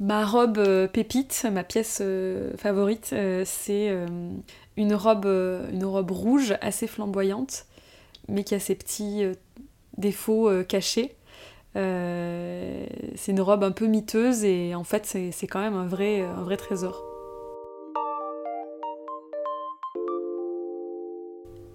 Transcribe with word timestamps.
Ma 0.00 0.24
robe 0.24 0.86
pépite, 0.88 1.46
ma 1.52 1.62
pièce 1.62 2.02
favorite, 2.56 3.14
c'est 3.44 3.94
une, 4.78 4.94
robe, 4.94 6.10
rouge 6.10 6.54
assez 6.62 6.86
flamboyante, 6.86 7.66
mais 8.26 8.42
qui 8.42 8.54
a 8.54 8.58
ses 8.60 8.74
petits 8.74 9.24
défauts 9.98 10.50
cachés. 10.66 11.14
c'est 11.74 13.28
une 13.28 13.42
robe 13.42 13.62
un 13.62 13.72
peu 13.72 13.86
miteuse 13.86 14.42
et 14.42 14.74
en 14.74 14.84
fait 14.84 15.04
c'est 15.04 15.46
quand 15.46 15.60
même 15.60 15.76
un 15.76 15.86
vrai 15.86 16.56
trésor. 16.56 17.09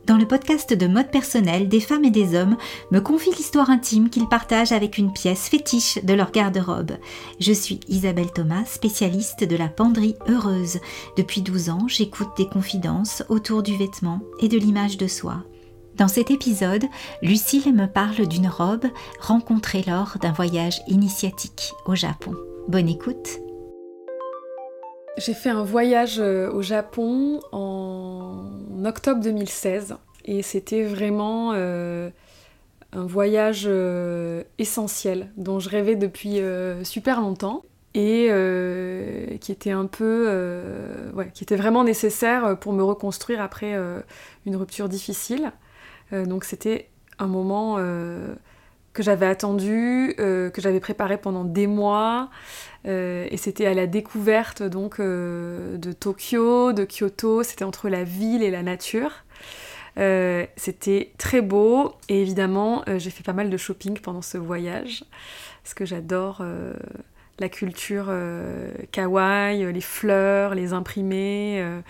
Dans 0.05 0.17
le 0.17 0.27
podcast 0.27 0.71
de 0.71 0.85
mode 0.85 1.09
personnel, 1.09 1.67
des 1.67 1.79
femmes 1.79 2.05
et 2.05 2.11
des 2.11 2.35
hommes 2.35 2.57
me 2.91 2.99
confient 2.99 3.33
l'histoire 3.35 3.71
intime 3.71 4.11
qu'ils 4.11 4.27
partagent 4.27 4.71
avec 4.71 4.99
une 4.99 5.11
pièce 5.11 5.49
fétiche 5.49 5.97
de 6.03 6.13
leur 6.13 6.29
garde-robe. 6.29 6.91
Je 7.39 7.51
suis 7.51 7.79
Isabelle 7.87 8.31
Thomas, 8.31 8.65
spécialiste 8.65 9.43
de 9.43 9.55
la 9.55 9.67
penderie 9.67 10.15
heureuse. 10.27 10.77
Depuis 11.17 11.41
12 11.41 11.69
ans, 11.71 11.87
j'écoute 11.87 12.29
des 12.37 12.47
confidences 12.47 13.23
autour 13.29 13.63
du 13.63 13.75
vêtement 13.75 14.19
et 14.41 14.47
de 14.47 14.59
l'image 14.59 14.97
de 14.97 15.07
soi. 15.07 15.37
Dans 15.95 16.07
cet 16.07 16.29
épisode, 16.29 16.85
Lucille 17.23 17.73
me 17.73 17.87
parle 17.87 18.27
d'une 18.27 18.47
robe 18.47 18.85
rencontrée 19.19 19.83
lors 19.87 20.17
d'un 20.21 20.33
voyage 20.33 20.81
initiatique 20.87 21.73
au 21.87 21.95
Japon. 21.95 22.35
Bonne 22.67 22.89
écoute 22.89 23.39
j'ai 25.17 25.33
fait 25.33 25.49
un 25.49 25.63
voyage 25.63 26.19
euh, 26.19 26.51
au 26.51 26.61
Japon 26.61 27.39
en 27.53 27.84
octobre 28.85 29.21
2016 29.21 29.95
et 30.25 30.41
c'était 30.41 30.83
vraiment 30.83 31.51
euh, 31.53 32.09
un 32.91 33.05
voyage 33.05 33.65
euh, 33.67 34.43
essentiel 34.57 35.31
dont 35.37 35.59
je 35.59 35.69
rêvais 35.69 35.95
depuis 35.95 36.39
super 36.83 37.21
longtemps 37.21 37.63
et 37.93 38.29
qui 39.39 39.51
était 39.51 39.71
un 39.71 39.85
peu 39.85 41.11
ouais, 41.13 41.31
qui 41.33 41.43
était 41.43 41.55
vraiment 41.55 41.83
nécessaire 41.83 42.57
pour 42.59 42.73
me 42.73 42.83
reconstruire 42.83 43.41
après 43.41 43.73
une 44.45 44.55
rupture 44.55 44.89
difficile. 44.89 45.51
donc 46.11 46.43
c'était 46.43 46.89
un 47.19 47.27
moment 47.27 47.77
que 48.95 49.03
j'avais 49.03 49.27
attendu, 49.27 50.15
que 50.17 50.51
j'avais 50.57 50.79
préparé 50.79 51.17
pendant 51.17 51.43
des 51.43 51.67
mois. 51.67 52.29
Euh, 52.87 53.27
et 53.31 53.37
c'était 53.37 53.65
à 53.65 53.73
la 53.73 53.87
découverte 53.87 54.61
donc 54.61 54.99
euh, 54.99 55.77
de 55.77 55.91
Tokyo, 55.91 56.71
de 56.71 56.85
Kyoto, 56.85 57.41
c'était 57.43 57.63
entre 57.63 57.89
la 57.89 58.03
ville 58.03 58.43
et 58.43 58.51
la 58.51 58.63
nature. 58.63 59.11
Euh, 59.97 60.45
c'était 60.57 61.13
très 61.17 61.41
beau 61.41 61.93
et 62.09 62.21
évidemment 62.21 62.83
j'ai 62.97 63.09
fait 63.09 63.23
pas 63.23 63.33
mal 63.33 63.49
de 63.49 63.57
shopping 63.57 63.97
pendant 63.99 64.21
ce 64.21 64.37
voyage 64.37 65.05
parce 65.63 65.73
que 65.73 65.85
j'adore 65.85 66.43
la 67.39 67.49
culture 67.49 68.13
kawaii, 68.91 69.71
les 69.71 69.81
fleurs, 69.81 70.53
les 70.53 70.73
imprimés. 70.73 71.59
et 71.59 71.81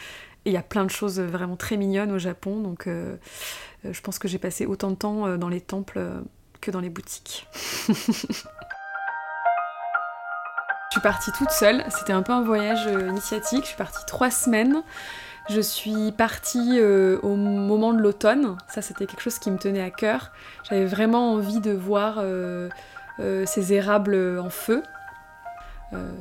il 0.45 0.53
y 0.53 0.57
a 0.57 0.61
plein 0.61 0.85
de 0.85 0.91
choses 0.91 1.19
vraiment 1.19 1.55
très 1.55 1.77
mignonnes 1.77 2.11
au 2.11 2.19
Japon 2.19 2.59
donc 2.59 2.87
je 2.87 4.01
pense 4.01 4.19
que 4.19 4.27
j'ai 4.27 4.37
passé 4.37 4.67
autant 4.67 4.91
de 4.91 4.95
temps 4.95 5.35
dans 5.37 5.49
les 5.49 5.61
temples 5.61 5.99
dans 6.71 6.81
les 6.81 6.89
boutiques. 6.89 7.47
Je 10.95 11.01
suis 11.01 11.03
partie 11.03 11.31
toute 11.33 11.51
seule, 11.51 11.83
c'était 11.89 12.13
un 12.13 12.21
peu 12.21 12.31
un 12.31 12.41
voyage 12.41 12.87
euh, 12.87 13.09
initiatique, 13.09 13.63
je 13.63 13.67
suis 13.67 13.75
partie 13.75 14.05
trois 14.05 14.31
semaines. 14.31 14.81
Je 15.49 15.59
suis 15.59 16.13
partie 16.13 16.79
euh, 16.79 17.19
au 17.21 17.35
moment 17.35 17.91
de 17.91 17.99
l'automne, 17.99 18.55
ça 18.69 18.81
c'était 18.81 19.05
quelque 19.05 19.19
chose 19.19 19.37
qui 19.37 19.51
me 19.51 19.57
tenait 19.57 19.81
à 19.81 19.91
cœur. 19.91 20.31
J'avais 20.63 20.85
vraiment 20.85 21.33
envie 21.33 21.59
de 21.59 21.71
voir 21.71 22.19
euh, 22.19 22.69
ces 23.19 23.73
érables 23.73 24.39
en 24.39 24.49
feu. 24.49 24.83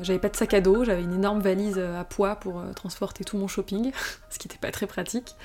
j'avais 0.03 0.19
pas 0.19 0.29
de 0.29 0.35
sac 0.35 0.53
à 0.55 0.61
dos, 0.61 0.83
j'avais 0.83 1.05
une 1.05 1.15
énorme 1.15 1.41
valise 1.41 1.79
à 1.79 2.03
poids 2.03 2.35
pour 2.35 2.61
transporter 2.75 3.23
tout 3.23 3.39
mon 3.39 3.47
shopping, 3.47 3.93
ce 4.29 4.41
qui 4.41 4.49
n'était 4.49 4.59
pas 4.59 4.73
très 4.73 4.89
pratique. 4.89 5.37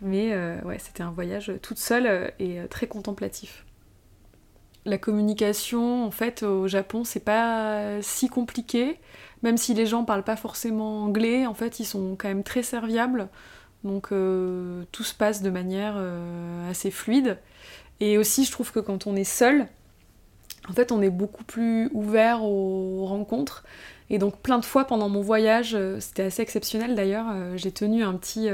Mais 0.00 0.36
ouais, 0.64 0.80
c'était 0.80 1.04
un 1.04 1.12
voyage 1.12 1.52
toute 1.62 1.78
seule 1.78 2.32
et 2.40 2.58
très 2.68 2.88
contemplatif 2.88 3.64
la 4.84 4.98
communication, 4.98 6.04
en 6.04 6.10
fait, 6.10 6.42
au 6.42 6.68
Japon, 6.68 7.04
c'est 7.04 7.24
pas 7.24 8.00
si 8.02 8.28
compliqué. 8.28 8.98
Même 9.42 9.56
si 9.56 9.74
les 9.74 9.86
gens 9.86 10.04
parlent 10.04 10.24
pas 10.24 10.36
forcément 10.36 11.04
anglais, 11.04 11.46
en 11.46 11.54
fait, 11.54 11.80
ils 11.80 11.84
sont 11.84 12.16
quand 12.16 12.28
même 12.28 12.44
très 12.44 12.62
serviables. 12.62 13.28
Donc 13.84 14.12
euh, 14.12 14.84
tout 14.92 15.02
se 15.02 15.14
passe 15.14 15.42
de 15.42 15.50
manière 15.50 15.94
euh, 15.96 16.70
assez 16.70 16.90
fluide. 16.90 17.38
Et 18.00 18.18
aussi, 18.18 18.44
je 18.44 18.52
trouve 18.52 18.72
que 18.72 18.80
quand 18.80 19.06
on 19.06 19.16
est 19.16 19.24
seul, 19.24 19.66
en 20.68 20.72
fait, 20.72 20.92
on 20.92 21.02
est 21.02 21.10
beaucoup 21.10 21.44
plus 21.44 21.90
ouvert 21.92 22.44
aux 22.44 23.04
rencontres. 23.06 23.64
Et 24.10 24.18
donc 24.18 24.38
plein 24.38 24.58
de 24.58 24.64
fois 24.64 24.84
pendant 24.84 25.08
mon 25.08 25.22
voyage, 25.22 25.74
euh, 25.74 25.98
c'était 26.00 26.24
assez 26.24 26.42
exceptionnel 26.42 26.94
d'ailleurs, 26.94 27.26
j'ai 27.56 27.72
tenu 27.72 28.04
un 28.04 28.14
petit 28.14 28.48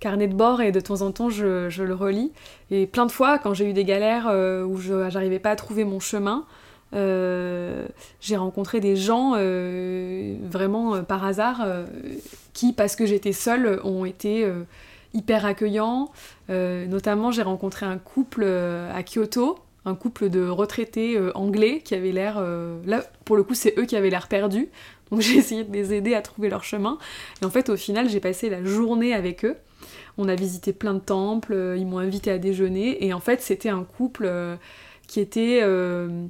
carnet 0.00 0.28
de 0.28 0.34
bord 0.34 0.60
et 0.60 0.72
de 0.72 0.80
temps 0.80 1.02
en 1.02 1.12
temps 1.12 1.30
je, 1.30 1.82
le 1.82 1.94
relis. 1.94 2.32
Et 2.70 2.86
plein 2.86 3.06
de 3.06 3.12
fois, 3.12 3.38
quand 3.38 3.54
j'ai 3.54 3.68
eu 3.68 3.72
des 3.72 3.84
galères 3.84 4.26
euh, 4.28 4.62
où 4.64 4.78
je 4.78 5.08
j'arrivais 5.10 5.38
pas 5.38 5.50
à 5.50 5.56
trouver 5.56 5.84
mon 5.84 6.00
chemin, 6.00 6.44
euh, 6.94 7.86
j'ai 8.20 8.36
rencontré 8.36 8.80
des 8.80 8.96
gens 8.96 9.34
euh, 9.36 10.36
vraiment 10.42 11.02
par 11.02 11.24
hasard 11.24 11.66
qui, 12.52 12.72
parce 12.72 12.96
que 12.96 13.06
j'étais 13.06 13.32
seule, 13.32 13.80
ont 13.84 14.04
été 14.04 14.50
hyper 15.14 15.46
accueillants. 15.46 16.10
notamment, 16.48 17.30
j'ai 17.30 17.42
rencontré 17.42 17.86
un 17.86 17.98
couple 17.98 18.44
à 18.44 19.02
Kyoto, 19.02 19.58
un 19.84 19.94
couple 19.94 20.28
de 20.28 20.46
retraités 20.46 21.18
anglais 21.34 21.80
qui 21.84 21.94
avaient 21.94 22.12
l'air. 22.12 22.42
là, 22.84 23.02
pour 23.24 23.36
le 23.36 23.42
coup, 23.42 23.54
c'est 23.54 23.78
eux 23.78 23.86
qui 23.86 23.96
avaient 23.96 24.10
l'air 24.10 24.28
perdus. 24.28 24.68
Donc 25.10 25.20
j'ai 25.22 25.36
essayé 25.36 25.64
de 25.64 25.72
les 25.72 25.94
aider 25.94 26.14
à 26.14 26.22
trouver 26.22 26.48
leur 26.48 26.64
chemin. 26.64 26.98
Et 27.40 27.44
en 27.44 27.50
fait, 27.50 27.68
au 27.68 27.76
final, 27.76 28.08
j'ai 28.08 28.20
passé 28.20 28.50
la 28.50 28.62
journée 28.64 29.14
avec 29.14 29.44
eux. 29.44 29.56
On 30.18 30.28
a 30.28 30.34
visité 30.34 30.72
plein 30.72 30.94
de 30.94 31.00
temples, 31.00 31.52
euh, 31.52 31.76
ils 31.76 31.86
m'ont 31.86 31.98
invité 31.98 32.30
à 32.30 32.38
déjeuner 32.38 33.04
et 33.04 33.12
en 33.12 33.20
fait 33.20 33.42
c'était 33.42 33.68
un 33.68 33.84
couple 33.84 34.24
euh, 34.26 34.56
qui 35.06 35.20
était 35.20 35.60
euh, 35.62 36.26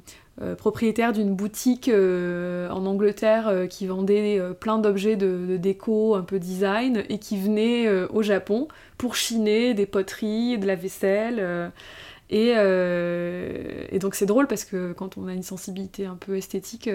propriétaire 0.57 1.13
d'une 1.13 1.33
boutique 1.33 1.89
en 1.89 2.85
Angleterre 2.85 3.65
qui 3.71 3.87
vendait 3.87 4.39
plein 4.59 4.77
d'objets 4.77 5.15
de, 5.15 5.57
déco, 5.57 6.13
un 6.13 6.21
peu 6.21 6.37
design, 6.37 7.03
et 7.09 7.17
qui 7.17 7.39
venait 7.39 7.89
au 8.09 8.21
Japon 8.21 8.67
pour 8.99 9.15
chiner 9.15 9.73
des 9.73 9.87
poteries, 9.87 10.59
de 10.59 10.67
la 10.67 10.75
vaisselle. 10.75 11.71
Et, 12.29 12.49
et, 12.49 13.99
donc 13.99 14.13
c'est 14.13 14.27
drôle 14.27 14.45
parce 14.45 14.63
que 14.63 14.93
quand 14.93 15.17
on 15.17 15.27
a 15.27 15.33
une 15.33 15.41
sensibilité 15.41 16.05
un 16.05 16.17
peu 16.17 16.37
esthétique, 16.37 16.87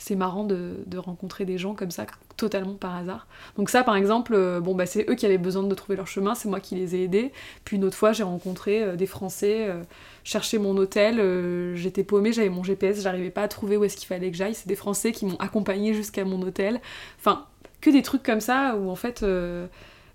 c'est 0.00 0.16
marrant 0.16 0.44
de, 0.44 0.96
rencontrer 0.96 1.44
des 1.44 1.58
gens 1.58 1.74
comme 1.74 1.90
ça, 1.90 2.06
totalement 2.38 2.74
par 2.74 2.96
hasard. 2.96 3.26
Donc 3.56 3.68
ça, 3.68 3.84
par 3.84 3.96
exemple, 3.96 4.32
euh, 4.34 4.58
bon, 4.58 4.74
bah, 4.74 4.86
c'est 4.86 5.08
eux 5.10 5.14
qui 5.14 5.26
avaient 5.26 5.38
besoin 5.38 5.62
de 5.62 5.74
trouver 5.74 5.96
leur 5.96 6.06
chemin, 6.06 6.34
c'est 6.34 6.48
moi 6.48 6.58
qui 6.58 6.74
les 6.74 6.96
ai 6.96 7.04
aidés. 7.04 7.32
Puis 7.64 7.76
une 7.76 7.84
autre 7.84 7.96
fois, 7.96 8.12
j'ai 8.12 8.22
rencontré 8.22 8.82
euh, 8.82 8.96
des 8.96 9.06
Français, 9.06 9.68
euh, 9.68 9.82
chercher 10.24 10.58
mon 10.58 10.74
hôtel, 10.78 11.76
j'étais 11.76 12.02
paumée, 12.02 12.32
j'avais 12.32 12.48
mon 12.48 12.64
GPS, 12.64 13.02
j'arrivais 13.02 13.30
pas 13.30 13.42
à 13.42 13.48
trouver 13.48 13.76
où 13.76 13.84
est-ce 13.84 13.96
qu'il 13.96 14.06
fallait 14.06 14.30
que 14.30 14.36
j'aille. 14.38 14.54
C'est 14.54 14.68
des 14.68 14.76
Français 14.76 15.12
qui 15.12 15.26
m'ont 15.26 15.36
accompagné 15.36 15.92
jusqu'à 15.92 16.24
mon 16.24 16.40
hôtel. 16.40 16.80
Enfin, 17.18 17.46
que 17.82 17.90
des 17.90 18.02
trucs 18.02 18.22
comme 18.22 18.40
ça 18.40 18.76
où 18.76 18.88
en 18.88 18.96
fait, 18.96 19.22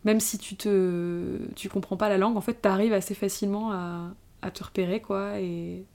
même 0.04 0.20
si 0.20 0.40
tu 0.40 0.56
te, 0.56 1.38
tu 1.56 1.70
comprends 1.70 1.98
pas 1.98 2.10
la 2.10 2.18
langue, 2.18 2.38
en 2.38 2.42
fait, 2.42 2.56
t'arrives 2.56 2.94
assez 2.94 3.14
facilement 3.14 3.72
à, 3.72 4.52
te 4.52 4.64
repérer, 4.64 5.02
quoi, 5.02 5.40
et, 5.40 5.86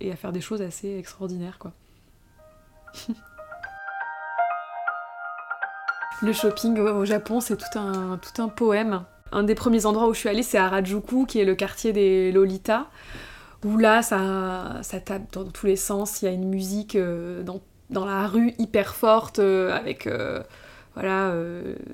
et 0.00 0.12
à 0.12 0.16
faire 0.16 0.32
des 0.32 0.42
choses 0.42 0.62
assez 0.62 0.98
extraordinaires, 0.98 1.58
quoi. 1.58 1.72
Le 6.22 6.32
shopping 6.32 6.78
au 6.78 7.04
Japon, 7.04 7.40
c'est 7.40 7.56
tout 7.56 7.78
un, 7.78 8.48
poème. 8.48 9.04
Un 9.32 9.42
des 9.42 9.54
premiers 9.54 9.84
endroits 9.84 10.08
où 10.08 10.14
je 10.14 10.20
suis 10.20 10.28
allée, 10.28 10.42
c'est 10.42 10.58
Harajuku, 10.58 11.26
qui 11.26 11.40
est 11.40 11.44
le 11.44 11.54
quartier 11.54 11.92
des 11.92 12.32
Lolita, 12.32 12.86
où 13.64 13.76
là, 13.78 14.02
ça, 14.02 15.00
tape 15.04 15.32
dans 15.32 15.44
tous 15.44 15.66
les 15.66 15.76
sens. 15.76 16.22
Il 16.22 16.26
y 16.26 16.28
a 16.28 16.30
une 16.30 16.48
musique 16.48 16.94
euh, 16.94 17.42
dans, 17.42 18.06
la 18.06 18.26
rue 18.26 18.54
hyper 18.58 18.94
forte, 18.94 19.38
euh, 19.40 19.74
avec 19.74 20.06
euh, 20.06 20.42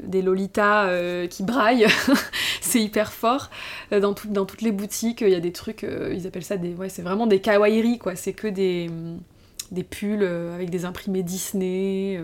des 0.03 0.23
Lolitas 0.23 1.27
qui 1.29 1.43
braillent. 1.43 1.87
c'est 2.61 2.81
hyper 2.81 3.13
fort. 3.13 3.51
Dans, 3.91 4.15
toutes 4.15 4.63
les 4.63 4.73
boutiques, 4.73 5.23
il 5.23 5.31
y 5.31 5.35
a 5.35 5.41
des 5.41 5.53
trucs, 5.53 5.83
ils 5.83 6.27
appellent 6.27 6.45
ça 6.45 6.59
des. 6.59 6.75
Ouais, 6.75 6.91
c'est 6.91 7.03
vraiment 7.03 7.27
des 7.27 7.41
kawaiiries, 7.41 7.99
quoi. 7.99 8.15
C'est 8.17 8.35
que 8.35 8.49
des, 8.49 8.91
des 9.73 9.83
pulls 9.83 10.25
avec 10.25 10.69
des 10.71 10.85
imprimés 10.85 11.23
Disney. 11.23 12.23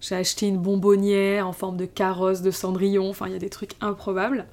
J'ai 0.00 0.14
acheté 0.14 0.46
une 0.46 0.58
bonbonnière 0.58 1.46
en 1.46 1.52
forme 1.52 1.76
de 1.76 1.86
carrosse, 1.86 2.42
de 2.42 2.50
cendrillon, 2.50 3.08
enfin 3.08 3.26
il 3.26 3.32
y 3.32 3.36
a 3.36 3.38
des 3.38 3.50
trucs 3.50 3.72
improbables. 3.80 4.46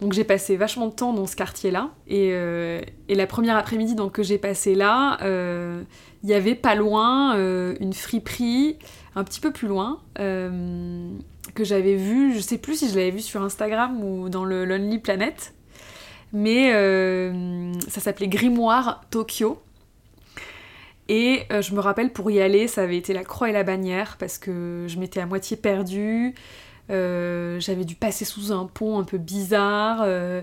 Donc 0.00 0.12
j'ai 0.12 0.24
passé 0.24 0.56
vachement 0.56 0.88
de 0.88 0.92
temps 0.92 1.12
dans 1.12 1.26
ce 1.26 1.36
quartier-là. 1.36 1.90
Et, 2.08 2.30
euh, 2.32 2.80
la 3.08 3.26
première 3.26 3.56
après-midi 3.56 3.96
que 4.12 4.22
j'ai 4.22 4.38
passé 4.38 4.74
là, 4.74 5.18
euh, 5.22 5.82
il 6.22 6.28
y 6.28 6.34
avait 6.34 6.54
pas 6.54 6.74
loin 6.74 7.36
euh, 7.36 7.74
une 7.80 7.92
friperie, 7.92 8.76
un 9.14 9.24
petit 9.24 9.40
peu 9.40 9.52
plus 9.52 9.68
loin, 9.68 10.00
que 10.16 11.62
j'avais 11.62 11.94
vue, 11.94 12.34
je 12.34 12.40
sais 12.40 12.58
plus 12.58 12.76
si 12.76 12.88
je 12.88 12.96
l'avais 12.96 13.10
vue 13.10 13.20
sur 13.20 13.42
Instagram 13.42 14.02
ou 14.02 14.28
dans 14.28 14.44
le 14.44 14.64
Lonely 14.64 14.98
Planet, 14.98 15.54
mais 16.32 16.72
ça 17.88 18.00
s'appelait 18.00 18.28
Grimoire 18.28 19.02
Tokyo. 19.10 19.60
Et 21.08 21.42
euh, 21.52 21.60
je 21.60 21.74
me 21.74 21.80
rappelle 21.80 22.12
pour 22.12 22.30
y 22.30 22.40
aller, 22.40 22.66
ça 22.66 22.82
avait 22.82 22.96
été 22.96 23.12
la 23.12 23.24
croix 23.24 23.50
et 23.50 23.52
la 23.52 23.62
bannière 23.62 24.16
parce 24.18 24.38
que 24.38 24.86
je 24.88 24.98
m'étais 24.98 25.20
à 25.20 25.26
moitié 25.26 25.56
perdue. 25.56 26.34
Euh, 26.90 27.60
j'avais 27.60 27.84
dû 27.84 27.94
passer 27.94 28.24
sous 28.24 28.52
un 28.52 28.66
pont 28.66 28.98
un 28.98 29.04
peu 29.04 29.18
bizarre. 29.18 30.00
euh, 30.02 30.40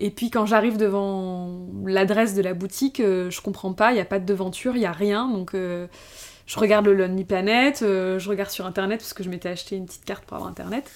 et 0.00 0.10
puis 0.10 0.30
quand 0.30 0.46
j'arrive 0.46 0.76
devant 0.76 1.68
l'adresse 1.84 2.34
de 2.34 2.42
la 2.42 2.54
boutique, 2.54 3.00
je 3.00 3.40
comprends 3.40 3.72
pas, 3.72 3.92
il 3.92 3.94
n'y 3.94 4.00
a 4.00 4.04
pas 4.04 4.18
de 4.18 4.24
devanture, 4.24 4.74
il 4.74 4.80
n'y 4.80 4.86
a 4.86 4.92
rien. 4.92 5.28
Donc 5.28 5.54
je 5.54 6.58
regarde 6.58 6.86
le 6.86 6.94
Lonely 6.94 7.24
Planet, 7.24 7.78
je 7.82 8.28
regarde 8.28 8.50
sur 8.50 8.66
internet 8.66 8.98
parce 8.98 9.14
que 9.14 9.22
je 9.22 9.28
m'étais 9.28 9.50
acheté 9.50 9.76
une 9.76 9.86
petite 9.86 10.04
carte 10.04 10.24
pour 10.24 10.36
avoir 10.38 10.50
internet. 10.50 10.90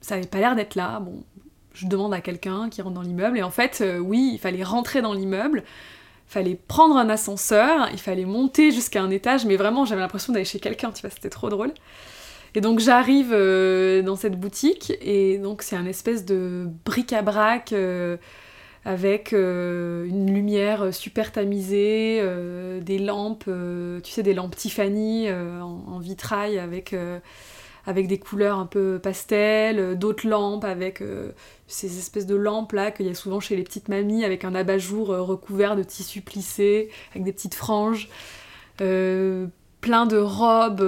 Ça 0.00 0.14
avait 0.14 0.26
pas 0.26 0.38
l'air 0.38 0.54
d'être 0.54 0.76
là. 0.76 1.00
Bon, 1.00 1.24
je 1.72 1.88
demande 1.88 2.14
à 2.14 2.20
quelqu'un 2.20 2.68
qui 2.68 2.80
rentre 2.80 2.94
dans 2.94 3.02
l'immeuble. 3.02 3.38
Et 3.38 3.42
en 3.42 3.50
fait, 3.50 3.82
oui, 4.00 4.30
il 4.34 4.38
fallait 4.38 4.62
rentrer 4.62 5.02
dans 5.02 5.12
l'immeuble. 5.12 5.64
Il 6.28 6.32
fallait 6.32 6.58
prendre 6.68 6.96
un 6.96 7.08
ascenseur, 7.08 7.88
il 7.92 7.98
fallait 7.98 8.24
monter 8.24 8.72
jusqu'à 8.72 9.00
un 9.02 9.10
étage, 9.10 9.46
mais 9.46 9.56
vraiment 9.56 9.84
j'avais 9.84 10.00
l'impression 10.00 10.32
d'aller 10.32 10.44
chez 10.44 10.58
quelqu'un, 10.58 10.90
tu 10.90 11.02
vois, 11.02 11.10
c'était 11.10 11.30
trop 11.30 11.48
drôle. 11.48 11.72
Et 12.56 12.60
donc 12.60 12.80
j'arrive 12.80 13.32
euh, 13.32 14.02
dans 14.02 14.16
cette 14.16 14.40
boutique, 14.40 14.92
et 15.02 15.38
donc 15.38 15.62
c'est 15.62 15.76
un 15.76 15.86
espèce 15.86 16.24
de 16.24 16.68
bric-à-brac 16.86 17.72
euh, 17.72 18.16
avec 18.86 19.32
euh, 19.34 20.06
une 20.06 20.32
lumière 20.34 20.94
super 20.94 21.32
tamisée, 21.32 22.22
des 22.80 22.98
lampes, 22.98 23.50
tu 24.02 24.10
sais, 24.10 24.22
des 24.22 24.34
lampes 24.34 24.56
Tiffany 24.56 25.30
en, 25.30 25.98
vitrail 25.98 26.58
avec, 26.58 26.94
avec 27.86 28.08
des 28.08 28.18
couleurs 28.18 28.58
un 28.58 28.66
peu 28.66 28.98
pastel, 29.02 29.78
euh, 29.78 29.94
d'autres 29.94 30.28
lampes 30.28 30.64
avec 30.64 31.00
euh, 31.00 31.30
ces 31.68 31.98
espèces 31.98 32.26
de 32.26 32.34
lampes 32.34 32.72
là 32.72 32.90
qu'il 32.90 33.06
y 33.06 33.10
a 33.10 33.14
souvent 33.14 33.40
chez 33.40 33.56
les 33.56 33.62
petites 33.62 33.88
mamies 33.88 34.24
avec 34.24 34.44
un 34.44 34.54
abat-jour 34.54 35.12
euh, 35.12 35.22
recouvert 35.22 35.76
de 35.76 35.84
tissu 35.84 36.20
plissé, 36.20 36.90
avec 37.12 37.24
des 37.24 37.32
petites 37.32 37.54
franges, 37.54 38.08
plein 38.76 40.06
de 40.06 40.18
robes 40.18 40.82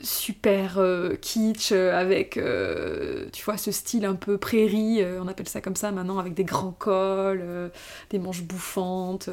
super 0.00 0.78
euh, 0.78 1.14
kitsch 1.16 1.72
euh, 1.72 1.98
avec 1.98 2.36
euh, 2.36 3.26
tu 3.32 3.44
vois 3.44 3.56
ce 3.56 3.70
style 3.70 4.04
un 4.04 4.14
peu 4.14 4.38
prairie, 4.38 5.02
on 5.20 5.28
appelle 5.28 5.48
ça 5.48 5.60
comme 5.60 5.76
ça 5.76 5.92
maintenant 5.92 6.18
avec 6.18 6.34
des 6.34 6.44
grands 6.44 6.74
cols, 6.78 7.70
des 8.10 8.18
manches 8.18 8.42
bouffantes. 8.42 9.28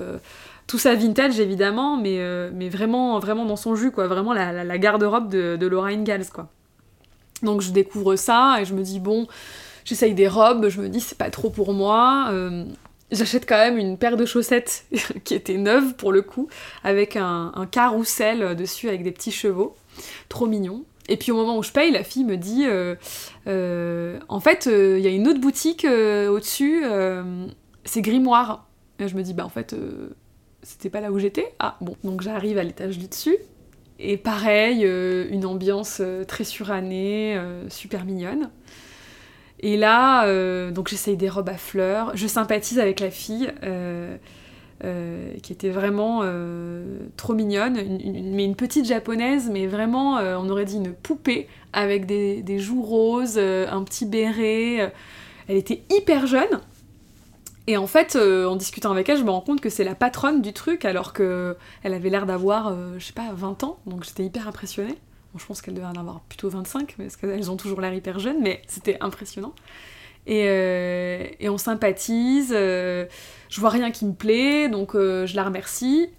tout 0.67 0.77
ça 0.77 0.95
vintage 0.95 1.39
évidemment, 1.39 1.97
mais, 1.97 2.69
vraiment, 2.69 3.19
vraiment 3.19 3.45
dans 3.45 3.55
son 3.55 3.75
jus, 3.75 3.91
quoi. 3.91 4.07
Vraiment 4.07 4.33
la 4.33 4.77
garde-robe 4.77 5.29
de, 5.29 5.57
de 5.57 5.67
Laura 5.67 5.89
Ingalls, 5.89 6.27
quoi. 6.33 6.49
Donc 7.41 7.61
je 7.61 7.71
découvre 7.71 8.15
ça 8.15 8.57
et 8.61 8.65
je 8.65 8.73
me 8.73 8.83
dis, 8.83 8.99
bon, 8.99 9.27
j'essaye 9.83 10.13
des 10.13 10.27
robes, 10.27 10.69
je 10.69 10.81
me 10.81 10.89
dis, 10.89 11.01
c'est 11.01 11.17
pas 11.17 11.29
trop 11.29 11.49
pour 11.49 11.73
moi. 11.73 12.31
J'achète 13.13 13.47
quand 13.47 13.57
même 13.57 13.77
une 13.77 13.97
paire 13.97 14.17
de 14.17 14.25
chaussettes 14.25 14.85
qui 15.23 15.33
était 15.33 15.57
neuve 15.57 15.95
pour 15.95 16.11
le 16.11 16.21
coup, 16.21 16.49
avec 16.83 17.15
un, 17.15 17.53
un 17.55 17.65
carrousel 17.65 18.55
dessus 18.55 18.89
avec 18.89 19.03
des 19.03 19.11
petits 19.11 19.31
chevaux. 19.31 19.75
Trop 20.27 20.47
mignon. 20.47 20.83
Et 21.09 21.17
puis 21.17 21.31
au 21.31 21.35
moment 21.35 21.57
où 21.57 21.63
je 21.63 21.71
paye, 21.71 21.91
la 21.91 22.03
fille 22.03 22.23
me 22.23 22.37
dit 22.37 22.65
euh, 22.65 22.95
euh, 23.47 24.19
En 24.29 24.39
fait, 24.39 24.67
euh, 24.67 24.97
il 24.97 25.03
y 25.03 25.07
a 25.07 25.11
une 25.11 25.27
autre 25.27 25.39
boutique 25.39 25.85
au-dessus, 25.85 26.83
c'est 27.85 28.01
Grimoire. 28.01 28.67
Et 28.99 29.07
je 29.07 29.15
me 29.15 29.23
dis 29.23 29.33
Bah 29.33 29.45
en 29.45 29.49
fait, 29.49 29.75
c'était 30.61 30.89
pas 30.89 31.01
là 31.01 31.11
où 31.11 31.19
j'étais. 31.19 31.53
Ah 31.59 31.77
bon, 31.81 31.95
donc 32.03 32.21
j'arrive 32.21 32.57
à 32.57 32.63
l'étage 32.63 32.97
du 32.97 33.07
dessus. 33.07 33.37
Et 33.99 34.17
pareil, 34.17 34.83
une 34.83 35.45
ambiance 35.45 36.01
très 36.27 36.43
surannée, 36.43 37.39
super 37.69 38.05
mignonne. 38.05 38.49
Et 39.63 39.77
là, 39.77 40.25
euh, 40.25 40.71
donc 40.71 40.89
j'essaye 40.89 41.15
des 41.15 41.29
robes 41.29 41.47
à 41.47 41.55
fleurs. 41.55 42.11
Je 42.15 42.27
sympathise 42.27 42.79
avec 42.79 42.99
la 42.99 43.09
fille, 43.09 43.49
euh, 43.63 44.17
euh, 44.83 45.33
qui 45.41 45.53
était 45.53 45.69
vraiment 45.69 46.21
trop 47.15 47.33
mignonne, 47.33 47.75
mais 48.35 48.43
une 48.43 48.57
petite 48.57 48.85
japonaise, 48.85 49.49
mais 49.49 49.65
vraiment, 49.65 50.15
on 50.17 50.49
aurait 50.49 50.65
dit 50.65 50.75
une 50.75 50.91
poupée, 50.91 51.47
avec 51.71 52.05
des, 52.05 52.59
joues 52.59 52.83
roses, 52.83 53.39
un 53.39 53.83
petit 53.83 54.05
béret. 54.05 54.93
Elle 55.47 55.57
était 55.57 55.81
hyper 55.89 56.27
jeune. 56.27 56.59
Et 57.65 57.77
en 57.77 57.87
fait, 57.87 58.17
en 58.17 58.57
discutant 58.57 58.91
avec 58.91 59.07
elle, 59.07 59.17
je 59.17 59.23
me 59.23 59.31
rends 59.31 59.39
compte 59.39 59.61
que 59.61 59.69
c'est 59.69 59.85
la 59.85 59.95
patronne 59.95 60.41
du 60.41 60.51
truc, 60.51 60.83
alors 60.83 61.13
que 61.13 61.55
elle 61.83 61.93
avait 61.93 62.09
l'air 62.09 62.25
d'avoir, 62.25 62.75
je 62.97 63.05
sais 63.05 63.13
pas, 63.13 63.31
20 63.33 63.63
ans, 63.63 63.79
donc 63.85 64.03
j'étais 64.03 64.25
hyper 64.25 64.45
impressionnée. 64.45 64.97
Je 65.35 65.45
pense 65.45 65.61
qu'elle 65.61 65.73
devait 65.73 65.87
en 65.87 65.95
avoir 65.95 66.21
plutôt 66.21 66.49
25, 66.49 66.95
parce 66.97 67.17
qu'elles 67.17 67.49
ont 67.49 67.57
toujours 67.57 67.81
l'air 67.81 67.93
hyper 67.93 68.19
jeunes, 68.19 68.41
mais 68.41 68.61
c'était 68.67 68.97
impressionnant. 69.01 69.53
Et, 70.25 70.45
euh, 70.47 71.27
on 71.41 71.57
sympathise, 71.57 72.53
euh, 72.55 73.05
je 73.49 73.59
vois 73.59 73.69
rien 73.69 73.91
qui 73.91 74.05
me 74.05 74.13
plaît, 74.13 74.69
donc 74.69 74.95
euh, 74.95 75.25
je 75.25 75.35
la 75.35 75.43
remercie. 75.43 76.09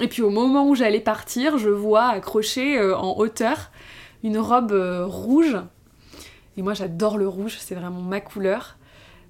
Et 0.00 0.08
puis 0.08 0.22
au 0.22 0.30
moment 0.30 0.68
où 0.68 0.74
j'allais 0.74 1.00
partir, 1.00 1.58
je 1.58 1.70
vois 1.70 2.06
accrochée 2.06 2.80
en 2.80 3.16
hauteur 3.18 3.70
une 4.22 4.38
robe 4.38 4.72
rouge. 5.06 5.56
Et 6.56 6.62
moi 6.62 6.74
j'adore 6.74 7.18
le 7.18 7.26
rouge, 7.26 7.56
c'est 7.58 7.74
vraiment 7.74 8.00
ma 8.00 8.20
couleur. 8.20 8.76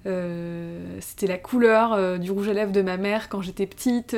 C'était 0.04 1.26
la 1.26 1.38
couleur 1.38 2.18
du 2.18 2.30
rouge 2.30 2.48
à 2.48 2.52
lèvres 2.52 2.72
de 2.72 2.82
ma 2.82 2.98
mère 2.98 3.30
quand 3.30 3.40
j'étais 3.40 3.66
petite. 3.66 4.14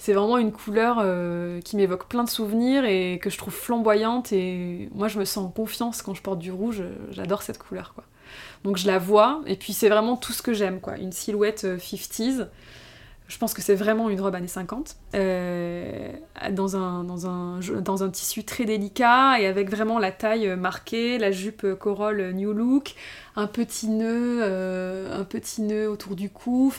Euh, 0.00 0.02
c'est 0.02 0.12
vraiment 0.12 0.38
une 0.38 0.52
couleur 0.52 0.98
euh, 1.00 1.60
qui 1.60 1.76
m'évoque 1.76 2.06
plein 2.06 2.24
de 2.24 2.30
souvenirs 2.30 2.84
et 2.84 3.18
que 3.22 3.30
je 3.30 3.38
trouve 3.38 3.54
flamboyante. 3.54 4.32
Et 4.32 4.88
moi, 4.94 5.08
je 5.08 5.18
me 5.18 5.24
sens 5.24 5.44
en 5.44 5.50
confiance 5.50 6.02
quand 6.02 6.14
je 6.14 6.22
porte 6.22 6.38
du 6.38 6.50
rouge. 6.50 6.82
J'adore 7.10 7.42
cette 7.42 7.58
couleur, 7.58 7.92
quoi. 7.94 8.04
Donc 8.64 8.76
je 8.76 8.86
la 8.86 8.98
vois, 8.98 9.40
et 9.46 9.56
puis 9.56 9.72
c'est 9.72 9.88
vraiment 9.88 10.16
tout 10.16 10.32
ce 10.32 10.42
que 10.42 10.52
j'aime, 10.52 10.80
quoi. 10.80 10.96
Une 10.98 11.12
silhouette 11.12 11.64
euh, 11.64 11.78
50s. 11.78 12.48
Je 13.30 13.38
pense 13.38 13.54
que 13.54 13.62
c'est 13.62 13.76
vraiment 13.76 14.10
une 14.10 14.20
robe 14.20 14.34
années 14.34 14.48
50. 14.48 14.96
euh, 15.14 16.12
dans, 16.50 16.76
un, 16.76 18.10
tissu 18.10 18.42
très 18.42 18.64
délicat 18.64 19.38
et 19.38 19.46
avec 19.46 19.70
vraiment 19.70 20.00
la 20.00 20.10
taille 20.10 20.56
marquée, 20.56 21.16
la 21.16 21.30
jupe 21.30 21.74
corolle 21.74 22.32
New 22.32 22.52
Look, 22.52 22.96
un 23.36 23.46
petit 23.46 23.86
nœud, 23.86 24.40
euh, 24.42 25.16
un 25.16 25.22
petit 25.22 25.62
nœud 25.62 25.88
autour 25.88 26.16
du 26.16 26.28
cou, 26.28 26.72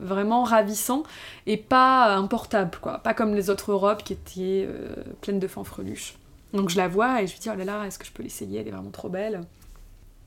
vraiment 0.00 0.44
ravissant 0.44 1.02
et 1.46 1.56
pas 1.56 2.14
importable, 2.14 2.78
quoi. 2.80 2.98
Pas 2.98 3.12
comme 3.12 3.34
les 3.34 3.50
autres 3.50 3.74
robes 3.74 4.04
qui 4.04 4.12
étaient 4.12 4.64
euh, 4.68 4.94
pleines 5.22 5.40
de 5.40 5.48
fanfreluches. 5.48 6.14
Donc 6.52 6.68
je 6.68 6.76
la 6.76 6.86
vois 6.86 7.20
et 7.20 7.26
je 7.26 7.32
lui 7.32 7.40
dis 7.40 7.50
oh 7.52 7.58
là 7.58 7.64
là, 7.64 7.84
est-ce 7.84 7.98
que 7.98 8.06
je 8.06 8.12
peux 8.12 8.22
l'essayer? 8.22 8.60
Elle 8.60 8.68
est 8.68 8.70
vraiment 8.70 8.90
trop 8.90 9.08
belle. 9.08 9.40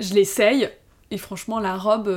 Je 0.02 0.14
l'essaye 0.14 0.70
et 1.10 1.18
franchement 1.18 1.62
la 1.62 1.78
robe 1.78 2.10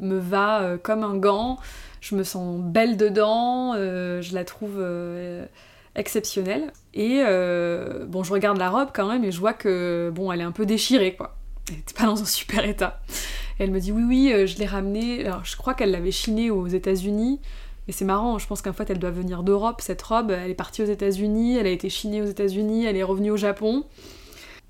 me 0.00 0.18
va 0.18 0.76
comme 0.82 1.04
un 1.04 1.16
gant. 1.16 1.60
Je 2.00 2.14
me 2.14 2.22
sens 2.22 2.60
belle 2.60 2.96
dedans, 2.96 3.74
euh, 3.74 4.22
je 4.22 4.34
la 4.34 4.44
trouve 4.44 4.76
euh, 4.78 5.44
exceptionnelle. 5.94 6.72
Et 6.94 7.22
euh, 7.24 8.06
bon, 8.06 8.22
je 8.22 8.32
regarde 8.32 8.58
la 8.58 8.70
robe 8.70 8.88
quand 8.94 9.08
même 9.08 9.24
et 9.24 9.32
je 9.32 9.40
vois 9.40 9.52
que 9.52 10.10
bon, 10.14 10.30
elle 10.32 10.40
est 10.40 10.44
un 10.44 10.52
peu 10.52 10.66
déchirée 10.66 11.14
quoi. 11.14 11.36
Elle 11.70 11.78
était 11.78 11.94
pas 11.94 12.06
dans 12.06 12.20
un 12.20 12.26
super 12.26 12.64
état. 12.64 13.00
Et 13.58 13.64
elle 13.64 13.70
me 13.70 13.80
dit 13.80 13.92
oui 13.92 14.04
oui, 14.04 14.46
je 14.46 14.58
l'ai 14.58 14.66
ramenée. 14.66 15.26
Alors 15.26 15.44
je 15.44 15.56
crois 15.56 15.74
qu'elle 15.74 15.90
l'avait 15.90 16.12
chinée 16.12 16.50
aux 16.50 16.66
États-Unis. 16.66 17.40
Et 17.88 17.92
c'est 17.92 18.04
marrant, 18.04 18.38
je 18.38 18.46
pense 18.46 18.60
qu'en 18.60 18.74
fait 18.74 18.90
elle 18.90 18.98
doit 18.98 19.10
venir 19.10 19.42
d'Europe 19.42 19.80
cette 19.80 20.02
robe. 20.02 20.30
Elle 20.30 20.50
est 20.50 20.54
partie 20.54 20.82
aux 20.82 20.86
États-Unis, 20.86 21.56
elle 21.56 21.66
a 21.66 21.70
été 21.70 21.88
chinée 21.88 22.20
aux 22.20 22.26
États-Unis, 22.26 22.84
elle 22.84 22.96
est 22.96 23.02
revenue 23.02 23.30
au 23.30 23.36
Japon. 23.36 23.84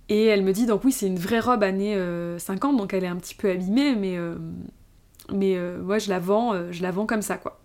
Et 0.08 0.24
elle 0.24 0.42
me 0.42 0.52
dit 0.52 0.66
donc 0.66 0.84
oui, 0.84 0.92
c'est 0.92 1.06
une 1.06 1.18
vraie 1.18 1.40
robe 1.40 1.62
année 1.62 1.94
euh, 1.94 2.38
50, 2.38 2.76
donc 2.76 2.94
elle 2.94 3.04
est 3.04 3.08
un 3.08 3.16
petit 3.16 3.34
peu 3.34 3.50
abîmée, 3.50 3.94
mais 3.94 4.16
mais 5.32 5.56
euh, 5.56 5.78
moi 5.82 5.98
je 5.98 6.08
la 6.10 6.18
vends, 6.18 6.54
euh, 6.54 6.72
je 6.72 6.82
la 6.82 6.90
vends 6.90 7.06
comme 7.06 7.22
ça 7.22 7.36
quoi. 7.38 7.60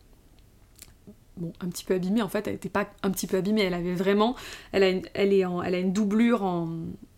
Bon, 1.38 1.52
un 1.62 1.68
petit 1.70 1.84
peu 1.84 1.96
abîmée 1.96 2.22
en 2.22 2.30
fait, 2.30 2.48
elle 2.48 2.54
était 2.56 2.70
pas 2.70 2.88
un 3.02 3.10
petit 3.10 3.26
peu 3.26 3.38
abîmée, 3.38 3.64
elle 3.64 3.74
avait 3.74 3.96
vraiment, 3.96 4.36
elle 4.72 4.84
a 4.84 4.90
une, 4.90 5.02
est 5.16 5.46
en, 5.46 5.64
elle 5.64 5.74
a 5.74 5.80
une 5.80 5.92
doublure 5.92 6.44
en, 6.44 6.70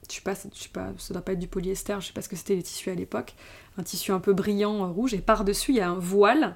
je 0.10 0.16
sais 0.16 0.22
pas, 0.22 0.34
je 0.36 0.58
sais 0.64 0.70
pas, 0.70 0.94
ça 0.98 1.14
doit 1.14 1.22
pas 1.22 1.34
être 1.34 1.40
du 1.40 1.48
polyester, 1.50 1.98
je 2.00 2.08
sais 2.08 2.14
pas 2.14 2.22
ce 2.22 2.30
que 2.30 2.38
c'était 2.38 2.56
les 2.56 2.64
tissus 2.64 2.90
à 2.90 2.96
l'époque, 2.96 3.34
un 3.78 3.84
tissu 3.84 4.12
un 4.14 4.20
peu 4.22 4.32
brillant 4.34 4.86
euh, 4.86 4.88
rouge 4.88 5.14
et 5.14 5.18
par 5.20 5.44
dessus 5.44 5.72
il 5.72 5.78
y 5.78 5.82
a 5.82 5.90
un 5.90 6.00
voile 6.00 6.56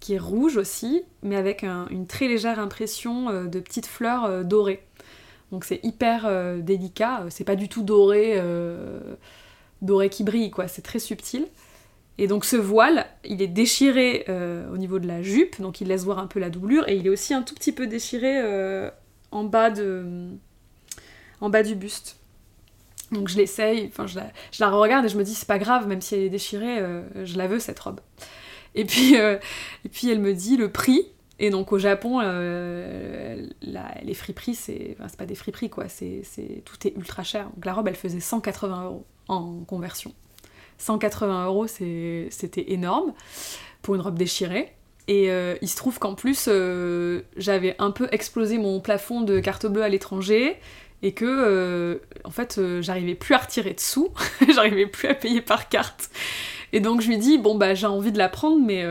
qui 0.00 0.14
est 0.14 0.18
rouge 0.18 0.56
aussi, 0.56 1.02
mais 1.22 1.36
avec 1.36 1.62
un- 1.62 1.86
une 1.90 2.06
très 2.08 2.26
légère 2.26 2.58
impression 2.58 3.28
euh, 3.30 3.44
de 3.46 3.60
petites 3.60 3.86
fleurs 3.86 4.24
euh, 4.24 4.42
dorées. 4.42 4.82
Donc 5.52 5.64
c'est 5.64 5.78
hyper 5.84 6.26
euh, 6.26 6.58
délicat, 6.60 7.24
c'est 7.28 7.44
pas 7.44 7.56
du 7.56 7.68
tout 7.68 7.82
doré, 7.84 8.32
euh, 8.36 9.00
doré 9.82 10.08
qui 10.10 10.24
brille 10.24 10.50
quoi, 10.50 10.66
c'est 10.68 10.82
très 10.82 10.98
subtil. 10.98 11.46
Et 12.20 12.26
donc 12.26 12.44
ce 12.44 12.56
voile, 12.56 13.06
il 13.24 13.40
est 13.40 13.46
déchiré 13.46 14.26
euh, 14.28 14.70
au 14.70 14.76
niveau 14.76 14.98
de 14.98 15.08
la 15.08 15.22
jupe, 15.22 15.58
donc 15.58 15.80
il 15.80 15.88
laisse 15.88 16.04
voir 16.04 16.18
un 16.18 16.26
peu 16.26 16.38
la 16.38 16.50
doublure, 16.50 16.86
et 16.86 16.94
il 16.96 17.06
est 17.06 17.10
aussi 17.10 17.32
un 17.32 17.40
tout 17.40 17.54
petit 17.54 17.72
peu 17.72 17.86
déchiré 17.86 18.38
euh, 18.42 18.90
en, 19.30 19.44
bas 19.44 19.70
du 19.70 19.88
buste. 21.74 22.18
Donc 23.10 23.28
je 23.28 23.38
l'essaye, 23.38 23.90
je 24.06 24.16
la, 24.16 24.30
je 24.52 24.62
la 24.62 24.68
regarde 24.68 25.06
et 25.06 25.08
je 25.08 25.16
me 25.16 25.24
dis 25.24 25.34
c'est 25.34 25.48
pas 25.48 25.58
grave, 25.58 25.88
même 25.88 26.02
si 26.02 26.14
elle 26.14 26.20
est 26.20 26.28
déchirée, 26.28 26.78
euh, 26.78 27.24
je 27.24 27.38
la 27.38 27.46
veux 27.46 27.58
cette 27.58 27.80
robe. 27.80 28.00
Et 28.74 28.84
puis, 28.84 29.14
elle 29.14 30.20
me 30.20 30.34
dit 30.34 30.58
le 30.58 30.70
prix, 30.70 31.06
et 31.38 31.48
donc 31.48 31.72
au 31.72 31.78
Japon, 31.78 32.20
les 33.62 34.14
friperies, 34.14 34.56
c'est 34.56 34.94
enfin, 35.00 35.08
pas 35.16 35.24
des 35.24 35.34
friperies 35.34 35.70
quoi, 35.70 35.88
c'est- 35.88 36.22
tout 36.66 36.86
est 36.86 36.94
ultra 36.98 37.22
cher. 37.22 37.48
Donc 37.54 37.64
la 37.64 37.72
robe 37.72 37.88
elle 37.88 37.96
faisait 37.96 38.20
180 38.20 38.84
euros 38.84 39.06
en 39.26 39.60
conversion. 39.60 40.12
180 40.80 41.46
euros, 41.46 41.66
c'était 41.66 42.72
énorme 42.72 43.12
pour 43.82 43.94
une 43.94 44.00
robe 44.00 44.18
déchirée. 44.18 44.72
Et 45.08 45.28
il 45.60 45.68
se 45.68 45.76
trouve 45.76 45.98
qu'en 45.98 46.14
plus, 46.14 46.48
j'avais 47.36 47.76
un 47.78 47.90
peu 47.90 48.08
explosé 48.12 48.58
mon 48.58 48.80
plafond 48.80 49.20
de 49.22 49.40
carte 49.40 49.66
bleue 49.66 49.82
à 49.82 49.88
l'étranger 49.88 50.56
et 51.02 51.12
que 51.12 52.00
en 52.24 52.30
fait 52.30 52.60
j'arrivais 52.80 53.14
plus 53.14 53.34
à 53.34 53.38
retirer 53.38 53.74
de 53.74 53.80
sous, 53.80 54.12
j'arrivais 54.54 54.86
plus 54.86 55.08
à 55.08 55.14
payer 55.14 55.40
par 55.40 55.68
carte. 55.68 56.10
Et 56.72 56.80
donc 56.80 57.00
je 57.00 57.08
lui 57.08 57.18
dis 57.18 57.38
bon 57.38 57.56
bah 57.56 57.74
j'ai 57.74 57.86
envie 57.86 58.12
de 58.12 58.18
la 58.18 58.28
prendre 58.28 58.64
mais 58.64 58.84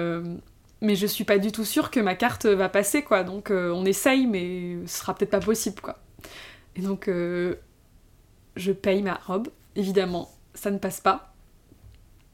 mais 0.82 0.96
je 0.96 1.06
suis 1.06 1.24
pas 1.24 1.38
du 1.38 1.52
tout 1.52 1.66
sûre 1.66 1.90
que 1.90 2.02
ma 2.02 2.16
carte 2.16 2.46
va 2.46 2.68
passer 2.68 3.02
quoi. 3.02 3.24
Donc 3.24 3.50
on 3.52 3.86
essaye 3.86 4.28
mais 4.28 4.78
ce 4.88 5.00
sera 5.00 5.16
peut-être 5.16 5.32
pas 5.32 5.40
possible 5.40 5.80
quoi. 5.80 6.00
Et 6.76 6.82
donc 6.82 7.10
je 8.60 8.72
paye 8.72 9.02
ma 9.02 9.16
robe, 9.16 9.48
évidemment, 9.76 10.30
ça 10.54 10.70
ne 10.70 10.78
passe 10.78 11.00
pas. 11.00 11.29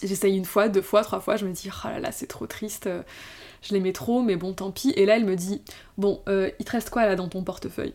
J'essaye 0.04 0.38
une 0.38 0.46
fois, 0.46 0.68
deux 0.68 0.82
fois, 0.82 1.04
trois 1.04 1.22
fois, 1.22 1.38
je 1.38 1.46
me 1.46 1.54
dis, 1.54 1.70
oh 1.70 1.88
là 1.88 2.00
là, 2.00 2.12
c'est 2.12 2.28
trop 2.28 2.48
triste, 2.48 2.90
je 3.66 3.74
l'aimais 3.74 3.94
trop, 3.94 4.22
mais 4.22 4.36
bon, 4.36 4.54
tant 4.54 4.72
pis. 4.72 4.92
Et 4.96 5.06
là, 5.06 5.18
elle 5.18 5.26
me 5.26 5.36
dit, 5.36 5.62
bon, 5.98 6.22
euh, 6.30 6.50
il 6.60 6.66
te 6.66 6.72
reste 6.72 6.90
quoi 6.90 7.06
là 7.06 7.16
dans 7.16 7.28
ton 7.28 7.44
portefeuille? 7.44 7.94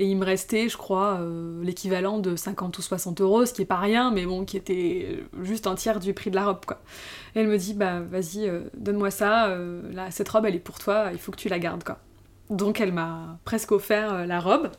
Et 0.00 0.06
il 0.06 0.16
me 0.16 0.24
restait, 0.24 0.68
je 0.68 0.76
crois, 0.76 1.18
euh, 1.20 1.62
l'équivalent 1.64 2.18
de 2.18 2.36
50 2.36 2.78
ou 2.78 2.82
60 2.82 3.20
euros, 3.20 3.46
ce 3.46 3.52
qui 3.52 3.62
est 3.62 3.66
pas 3.66 3.78
rien, 3.78 4.12
mais 4.12 4.26
bon, 4.26 4.44
qui 4.44 4.56
était 4.56 5.24
juste 5.42 5.66
un 5.66 5.74
tiers 5.74 5.98
du 5.98 6.14
prix 6.14 6.30
de 6.30 6.36
la 6.36 6.46
robe, 6.46 6.64
quoi. 6.64 6.80
Et 7.34 7.40
elle 7.40 7.48
me 7.48 7.58
dit, 7.58 7.74
bah 7.74 8.00
vas-y, 8.00 8.48
euh, 8.48 8.60
donne-moi 8.76 9.10
ça, 9.10 9.56
là, 9.92 10.10
cette 10.10 10.28
robe, 10.28 10.46
elle 10.46 10.54
est 10.54 10.60
pour 10.60 10.78
toi, 10.78 11.08
il 11.12 11.18
faut 11.18 11.32
que 11.32 11.38
tu 11.38 11.48
la 11.48 11.58
gardes, 11.58 11.82
quoi. 11.82 11.98
Donc 12.50 12.80
elle 12.80 12.92
m'a 12.92 13.38
presque 13.44 13.72
offert 13.72 14.26
la 14.26 14.40
robe. 14.40 14.70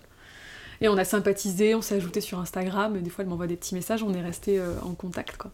Et 0.81 0.87
on 0.87 0.97
a 0.97 1.03
sympathisé, 1.03 1.75
on 1.75 1.81
s'est 1.81 1.95
ajouté 1.95 2.21
sur 2.21 2.39
Instagram, 2.39 2.99
des 3.01 3.09
fois 3.09 3.23
elle 3.23 3.29
m'envoie 3.29 3.47
des 3.47 3.57
petits 3.57 3.75
messages, 3.75 4.01
on 4.03 4.13
est 4.13 4.21
resté 4.21 4.59
euh, 4.59 4.73
en 4.83 4.93
contact 4.93 5.37
quoi. 5.37 5.51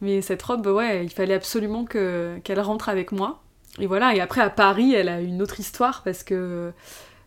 Mais 0.00 0.22
cette 0.22 0.42
robe, 0.42 0.66
ouais, 0.66 1.04
il 1.04 1.10
fallait 1.10 1.34
absolument 1.34 1.84
qu'elle 1.84 2.60
rentre 2.60 2.88
avec 2.88 3.12
moi. 3.12 3.42
Et 3.78 3.86
voilà, 3.86 4.14
et 4.14 4.20
après 4.20 4.40
à 4.40 4.50
Paris, 4.50 4.92
elle 4.94 5.08
a 5.08 5.20
une 5.20 5.40
autre 5.40 5.60
histoire 5.60 6.02
parce 6.02 6.24
que 6.24 6.72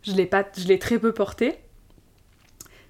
je 0.03 0.13
l'ai 0.13 0.25
pas, 0.25 0.45
je 0.57 0.67
l'ai 0.67 0.79
très 0.79 0.99
peu 0.99 1.11
portée. 1.13 1.55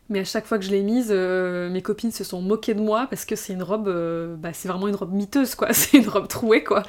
Mais 0.10 0.20
à 0.20 0.24
chaque 0.24 0.46
fois 0.46 0.58
que 0.58 0.64
je 0.64 0.72
l'ai 0.72 0.84
mise, 0.84 1.10
euh, 1.12 1.70
mes 1.70 1.82
copines 1.82 2.12
se 2.12 2.24
sont 2.24 2.42
moquées 2.42 2.74
de 2.74 2.82
moi 2.82 3.08
parce 3.10 3.26
que 3.26 3.36
c'est 3.36 3.54
une 3.54 3.64
robe, 3.64 3.90
euh, 3.90 4.36
bah, 4.38 4.54
c'est 4.54 4.70
vraiment 4.70 4.88
une 4.88 4.96
robe 4.96 5.14
miteuse 5.14 5.54
quoi, 5.56 5.74
c'est 5.74 5.98
une 5.98 6.08
robe 6.08 6.28
trouée 6.28 6.64
quoi. 6.64 6.84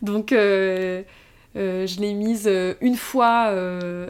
Donc 0.00 0.30
je 0.30 1.04
l'ai 1.54 2.14
mise 2.14 2.50
une 2.80 2.96
fois 2.96 3.52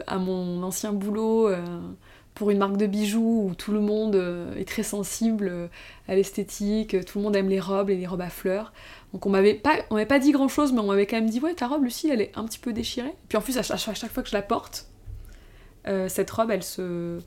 à 0.07 0.17
mon 0.17 0.63
ancien 0.63 0.93
boulot 0.93 1.49
pour 2.35 2.49
une 2.49 2.57
marque 2.57 2.77
de 2.77 2.87
bijoux 2.87 3.49
où 3.49 3.55
tout 3.55 3.71
le 3.71 3.79
monde 3.79 4.15
euh, 4.15 4.55
est 4.55 4.67
très 4.67 4.83
sensible 4.83 5.47
euh, 5.51 5.67
à 6.07 6.15
l'esthétique, 6.15 7.05
tout 7.05 7.19
le 7.19 7.23
monde 7.23 7.35
aime 7.35 7.49
les 7.49 7.59
robes 7.59 7.89
et 7.89 7.95
les 7.95 8.07
robes 8.07 8.21
à 8.21 8.29
fleurs. 8.29 8.73
Donc 9.13 9.25
on 9.25 9.29
m'avait 9.29 9.53
pas, 9.53 9.75
on 9.89 9.95
m'avait 9.95 10.07
pas 10.07 10.19
dit 10.19 10.31
grand 10.31 10.47
chose, 10.47 10.73
mais 10.73 10.79
on 10.79 10.87
m'avait 10.87 11.05
quand 11.05 11.17
même 11.17 11.29
dit 11.29 11.39
ouais 11.39 11.53
ta 11.53 11.67
robe 11.67 11.83
Lucie 11.83 12.09
elle 12.09 12.21
est 12.21 12.31
un 12.35 12.45
petit 12.45 12.59
peu 12.59 12.73
déchirée. 12.73 13.13
Puis 13.29 13.37
en 13.37 13.41
plus 13.41 13.57
à 13.57 13.61
chaque, 13.61 14.11
fois 14.11 14.23
que 14.23 14.29
je 14.29 14.35
la 14.35 14.41
porte, 14.41 14.87
euh, 15.87 16.09
cette 16.09 16.31
robe 16.31 16.49
elle 16.49 16.63
se, 16.63 17.19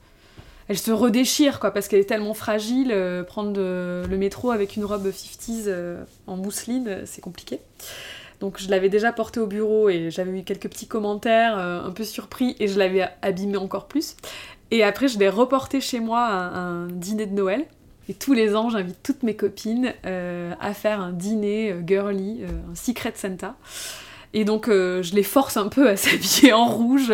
elle 0.69 0.79
se 0.79 0.91
redéchire 0.91 1.61
quoi 1.61 1.71
parce 1.71 1.87
qu'elle 1.87 2.01
est 2.01 2.05
tellement 2.09 2.35
fragile. 2.35 2.93
prendre 3.29 3.61
le 3.61 4.17
métro 4.17 4.51
avec 4.51 4.75
une 4.77 4.85
robe 4.85 5.07
50s 5.07 5.71
en 6.27 6.37
mousseline 6.37 7.03
c'est 7.05 7.21
compliqué. 7.21 7.61
Donc 8.41 8.61
je 8.61 8.69
l'avais 8.69 8.91
déjà 8.91 9.13
portée 9.13 9.41
au 9.41 9.47
bureau 9.47 9.89
et 9.89 10.11
j'avais 10.11 10.41
eu 10.41 10.43
quelques 10.43 10.69
petits 10.69 10.89
commentaires 10.89 11.57
un 11.57 11.91
peu 11.93 12.05
surpris 12.05 12.57
et 12.59 12.67
je 12.67 12.79
l'avais 12.79 13.09
abîmée 13.23 13.57
encore 13.57 13.87
plus. 13.87 14.17
Et 14.71 14.83
après, 14.83 15.09
je 15.09 15.19
l'ai 15.19 15.29
reporté 15.29 15.81
chez 15.81 16.01
moi 16.01 16.25
à 16.25 16.59
un 16.59 16.87
dîner 16.89 17.27
de 17.27 17.35
Noël. 17.35 17.67
Et 18.09 18.15
tous 18.15 18.35
les 18.35 18.55
ans, 18.55 18.71
j'invite 18.71 19.03
toutes 19.03 19.23
mes 19.23 19.35
copines 19.35 19.93
euh, 20.05 20.53
à 20.61 20.75
faire 20.75 21.01
un 21.01 21.13
dîner 21.13 21.73
euh, 21.73 21.83
girly, 21.85 22.43
euh, 22.43 22.49
un 22.71 22.75
secret 22.75 23.13
Santa. 23.17 23.57
Et 24.33 24.45
donc, 24.45 24.67
je 24.69 25.15
les 25.15 25.23
force 25.23 25.57
un 25.57 25.69
peu 25.69 25.89
à 25.89 25.97
s'habiller 25.97 26.53
en 26.53 26.67
rouge, 26.67 27.11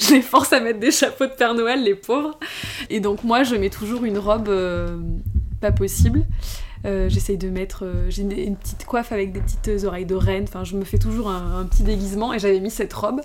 je 0.00 0.14
les 0.14 0.22
force 0.22 0.54
à 0.54 0.60
mettre 0.60 0.80
des 0.80 0.90
chapeaux 0.90 1.26
de 1.26 1.32
Père 1.32 1.54
Noël, 1.54 1.82
les 1.82 1.94
pauvres. 1.94 2.38
Et 2.88 3.00
donc, 3.00 3.24
moi, 3.24 3.42
je 3.42 3.56
mets 3.56 3.68
toujours 3.68 4.04
une 4.04 4.16
robe 4.16 4.50
pas 5.60 5.72
possible. 5.72 6.24
J'essaye 6.84 7.36
de 7.36 7.50
mettre. 7.50 7.84
J'ai 8.08 8.22
une, 8.22 8.56
petite 8.56 8.86
coiffe 8.86 9.12
avec 9.12 9.32
des 9.32 9.40
petites 9.40 9.84
oreilles 9.84 10.06
de 10.06 10.14
reine. 10.14 10.44
Enfin, 10.48 10.64
je 10.64 10.76
me 10.76 10.84
fais 10.84 10.98
toujours 10.98 11.28
un 11.28 11.64
petit 11.66 11.82
déguisement. 11.82 12.32
Et 12.32 12.38
j'avais 12.38 12.60
mis 12.60 12.70
cette 12.70 12.94
robe 12.94 13.20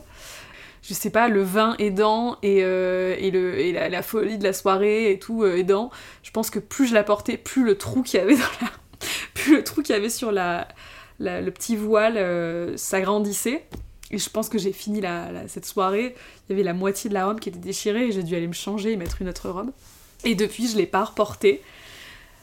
je 0.81 0.93
sais 0.93 1.10
pas, 1.10 1.27
le 1.27 1.41
vin 1.41 1.75
aidant 1.79 2.38
et, 2.43 2.60
euh, 2.62 3.15
et, 3.19 3.31
le, 3.31 3.60
et 3.60 3.72
la, 3.72 4.01
folie 4.01 4.38
de 4.38 4.43
la 4.43 4.53
soirée 4.53 5.12
et 5.12 5.19
tout 5.19 5.43
euh, 5.43 5.57
aidant, 5.57 5.91
je 6.24 6.31
pense 6.31 6.50
que 6.50 6.60
plus 6.60 6.88
je 6.88 6.93
la 6.93 7.03
portais, 7.03 7.38
plus 7.38 7.65
le 7.65 7.77
trou 7.77 8.03
qu'il 8.03 8.19
y 8.19 8.24
avait 8.24 8.38
plus 9.34 9.57
le 9.57 9.63
trou 9.63 9.81
qu'il 9.81 9.96
avait 9.96 10.10
sur 10.10 10.31
la, 10.31 10.67
le 11.19 11.50
petit 11.50 11.75
voile 11.75 12.17
euh, 12.17 12.77
s'agrandissait. 12.77 13.65
Et 14.10 14.17
je 14.17 14.29
pense 14.29 14.48
que 14.48 14.57
j'ai 14.57 14.72
fini 14.72 15.01
la, 15.01 15.48
cette 15.50 15.65
soirée, 15.65 16.15
il 16.48 16.51
y 16.51 16.53
avait 16.53 16.63
la 16.63 16.74
moitié 16.74 17.10
de 17.10 17.13
la 17.13 17.25
robe 17.25 17.41
qui 17.41 17.50
était 17.50 17.60
déchirée 17.60 18.07
et 18.07 18.12
j'ai 18.13 18.24
dû 18.24 18.36
aller 18.36 18.48
me 18.48 18.53
changer 18.53 18.93
et 18.93 18.96
mettre 18.96 19.22
une 19.22 19.27
autre 19.27 19.50
robe. 19.50 19.72
Et 20.24 20.34
depuis, 20.34 20.69
je 20.69 20.77
l'ai 20.77 20.86
pas 20.86 21.03
reportée 21.03 21.62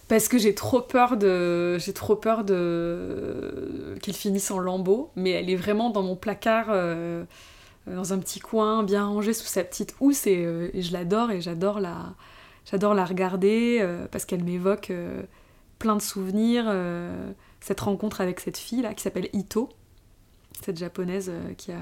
parce 0.08 0.28
que 0.28 0.36
j'ai 0.36 0.54
trop 0.54 0.82
peur 0.82 1.16
de 1.16 1.78
j'ai 1.78 1.94
trop 1.94 2.14
peur 2.14 2.44
de 2.44 3.96
qu'elle 4.02 4.14
finisse 4.14 4.50
en 4.50 4.58
lambeaux 4.58 5.10
mais 5.16 5.30
elle 5.30 5.48
est 5.48 5.56
vraiment 5.56 5.88
dans 5.88 6.02
mon 6.02 6.14
placard 6.14 6.66
dans 7.86 8.12
un 8.12 8.18
petit 8.18 8.40
coin, 8.40 8.82
bien 8.82 9.06
rangé 9.06 9.32
sous 9.32 9.46
sa 9.46 9.64
petite 9.64 9.94
housse, 10.00 10.26
et, 10.26 10.44
euh, 10.44 10.70
je 10.74 10.92
l'adore, 10.92 11.30
et 11.30 11.40
j'adore 11.40 11.80
la, 11.80 12.14
j'adore 12.64 12.94
la 12.94 13.04
regarder, 13.04 13.78
euh, 13.80 14.06
parce 14.10 14.24
qu'elle 14.24 14.44
m'évoque 14.44 14.92
plein 15.78 15.96
de 15.96 16.02
souvenirs. 16.02 16.72
cette 17.60 17.80
rencontre 17.80 18.20
avec 18.20 18.40
cette 18.40 18.58
fille 18.58 18.82
là, 18.82 18.94
qui 18.94 19.02
s'appelle 19.02 19.28
Ito, 19.32 19.68
cette 20.64 20.78
japonaise 20.78 21.32
qui, 21.58 21.72
a, 21.72 21.80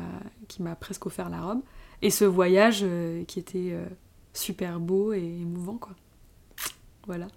qui 0.49 0.63
m'a 0.63 0.75
presque 0.75 1.07
offert 1.07 1.29
la 1.29 1.41
robe, 1.41 1.61
et 2.03 2.11
ce 2.11 2.25
voyage 2.25 2.85
qui 3.29 3.39
était 3.39 3.77
super 4.33 4.81
beau 4.81 5.13
et 5.13 5.23
émouvant, 5.23 5.77
quoi. 5.77 5.95
Voilà. 7.07 7.29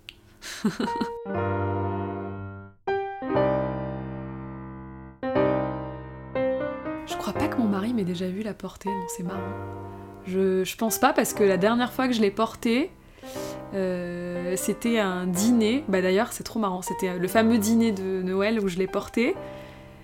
m'ait 7.95 8.03
déjà 8.03 8.27
vu 8.27 8.43
la 8.43 8.53
porter, 8.53 8.89
donc 8.89 9.09
c'est 9.15 9.23
marrant. 9.23 9.41
Je, 10.27 10.63
je, 10.63 10.77
pense 10.77 10.97
pas 10.97 11.13
parce 11.13 11.33
que 11.33 11.43
la 11.43 11.57
dernière 11.57 11.93
fois 11.93 12.07
que 12.07 12.13
je 12.13 12.21
l'ai 12.21 12.31
portée, 12.31 12.91
euh, 13.73 14.53
c'était 14.55 14.99
un 14.99 15.27
dîner. 15.27 15.83
Bah 15.87 16.01
d'ailleurs, 16.01 16.31
c'est 16.31 16.43
trop 16.43 16.59
marrant. 16.59 16.81
C'était 16.81 17.17
le 17.17 17.27
fameux 17.27 17.57
dîner 17.57 17.91
de 17.91 18.21
Noël 18.21 18.59
où 18.59 18.67
je 18.67 18.77
l'ai 18.77 18.87
portée. 18.87 19.35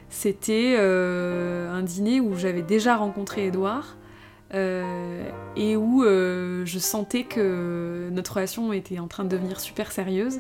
C'était 0.09 0.75
euh, 0.77 1.71
un 1.71 1.83
dîner 1.83 2.19
où 2.19 2.35
j'avais 2.35 2.63
déjà 2.63 2.97
rencontré 2.97 3.47
Edouard 3.47 3.95
euh, 4.53 5.23
et 5.55 5.77
où 5.77 6.03
je 6.03 6.79
sentais 6.79 7.23
que 7.23 8.09
notre 8.11 8.33
relation 8.33 8.73
était 8.73 8.99
en 8.99 9.07
train 9.07 9.23
de 9.23 9.29
devenir 9.29 9.59
super 9.59 9.91
sérieuse. 9.91 10.39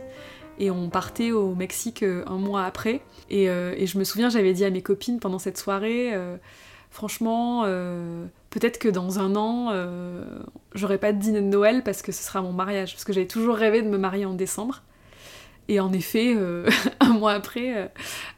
Et 0.59 0.69
on 0.69 0.89
partait 0.89 1.31
au 1.31 1.55
Mexique 1.55 2.03
un 2.03 2.37
mois 2.37 2.65
après. 2.65 3.01
Et 3.29 3.45
je 3.47 3.97
me 3.97 4.03
souviens, 4.03 4.29
j'avais 4.29 4.53
dit 4.53 4.65
à 4.65 4.69
mes 4.69 4.81
copines 4.81 5.19
pendant 5.19 5.39
cette 5.39 5.57
soirée 5.57 6.13
franchement, 6.91 7.63
euh, 7.65 8.25
peut-être 8.51 8.77
que 8.77 8.89
dans 8.89 9.17
un 9.17 9.35
an, 9.35 9.69
euh, 9.71 10.23
j'aurai 10.75 10.99
pas 10.99 11.13
de 11.13 11.17
dîner 11.17 11.41
de 11.41 11.47
Noël 11.47 11.83
parce 11.83 12.01
que 12.01 12.11
ce 12.11 12.21
sera 12.21 12.41
mon 12.41 12.51
mariage. 12.51 12.93
Parce 12.93 13.05
que 13.05 13.13
j'avais 13.13 13.27
toujours 13.27 13.55
rêvé 13.55 13.81
de 13.81 13.87
me 13.87 13.97
marier 13.97 14.25
en 14.25 14.33
décembre. 14.33 14.83
Et 15.67 15.79
en 15.79 15.91
effet, 15.93 16.33
euh, 16.35 16.69
un, 16.99 17.13
mois 17.13 17.31
après, 17.31 17.91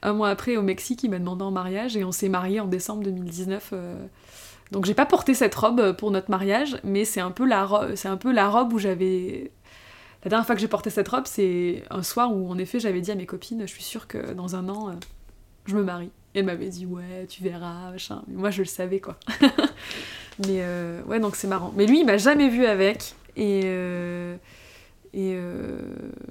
un 0.03 0.13
mois 0.13 0.29
après, 0.29 0.55
au 0.55 0.61
Mexique, 0.61 1.03
il 1.03 1.09
m'a 1.09 1.19
demandé 1.19 1.43
en 1.43 1.51
mariage 1.51 1.97
et 1.97 2.03
on 2.05 2.11
s'est 2.11 2.29
marié 2.29 2.59
en 2.59 2.67
décembre 2.67 3.03
2019. 3.03 3.73
Donc 4.71 4.85
j'ai 4.85 4.93
pas 4.93 5.05
porté 5.05 5.33
cette 5.33 5.55
robe 5.55 5.93
pour 5.97 6.11
notre 6.11 6.31
mariage, 6.31 6.77
mais 6.83 7.05
c'est 7.05 7.19
un 7.19 7.31
peu 7.31 7.45
la, 7.45 7.67
c'est 7.95 8.07
un 8.07 8.17
peu 8.17 8.31
la 8.31 8.49
robe 8.49 8.73
où 8.73 8.79
j'avais... 8.79 9.51
La 10.23 10.29
dernière 10.29 10.45
fois 10.45 10.55
que 10.55 10.61
j'ai 10.61 10.69
porté 10.69 10.89
cette 10.89 11.09
robe, 11.09 11.25
c'est 11.25 11.83
un 11.89 12.01
soir 12.01 12.33
où 12.33 12.49
en 12.49 12.57
effet 12.57 12.79
j'avais 12.79 13.01
dit 13.01 13.11
à 13.11 13.15
mes 13.15 13.25
copines, 13.25 13.61
je 13.61 13.73
suis 13.73 13.83
sûre 13.83 14.07
que 14.07 14.31
dans 14.33 14.55
un 14.55 14.69
an, 14.69 14.95
je 15.65 15.75
me 15.75 15.83
marie. 15.83 16.11
Elle 16.35 16.45
m'avait 16.45 16.69
dit 16.69 16.85
ouais, 16.85 17.25
tu 17.29 17.43
verras, 17.43 17.91
machin. 17.91 18.23
Mais 18.27 18.35
moi 18.35 18.49
je 18.49 18.61
le 18.61 18.67
savais 18.67 18.99
quoi. 18.99 19.17
Mais 20.39 20.61
euh, 20.61 21.01
ouais, 21.03 21.19
donc 21.19 21.35
c'est 21.35 21.47
marrant. 21.47 21.73
Mais 21.75 21.85
lui, 21.85 21.99
il 21.99 22.05
m'a 22.05 22.17
jamais 22.17 22.49
vu 22.49 22.65
avec. 22.65 23.15
Et, 23.35 23.61
euh, 23.65 24.35
et 25.13 25.33
euh, 25.35 25.79